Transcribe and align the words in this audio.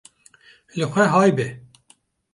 li 0.77 0.85
xwe 0.91 1.03
hay 1.13 1.31
be 1.37 1.47